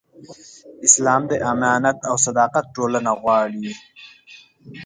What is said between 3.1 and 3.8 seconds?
غواړي.